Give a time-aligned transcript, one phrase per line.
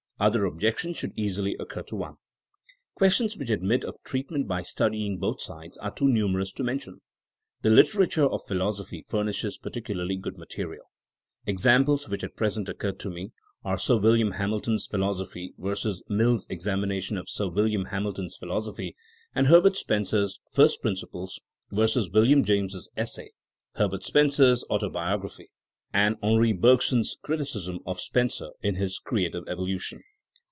[0.19, 2.13] Other objec tions should easily occur to one.
[2.93, 7.01] Questions which admit of treatment by study ing both sides are too numerous to mention.
[7.63, 10.83] The literature of philosophy furnishes particu larly good material.
[11.47, 13.31] Examples which at pres ent occur to me
[13.63, 18.95] are Sir William Hamilton's philosophy versus MiU's Examination of Sir William Hamilton's Philosophy,
[19.33, 21.41] and Herbert Spencer's First Principles
[21.71, 23.31] versus WiUiam James' essay,
[23.73, 25.45] Herbert Spencer's Autobiog raphy
[25.91, 30.01] and Henri Bergson's criticism of Spencer in his Creative Evolution.